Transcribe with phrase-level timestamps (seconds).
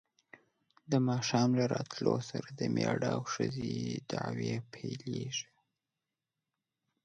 [0.91, 3.71] د ماښام له راتلو سره د مېړه او ښځې
[4.11, 5.49] دعوې پیلېږي.